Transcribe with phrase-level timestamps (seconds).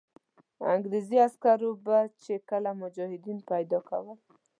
[0.73, 4.17] انګرېزي عسکرو به چې کله مجاهدین پیدا کول.